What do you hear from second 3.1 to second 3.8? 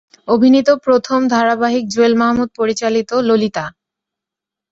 "Lalita".